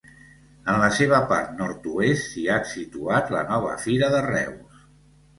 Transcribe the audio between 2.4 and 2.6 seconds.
ha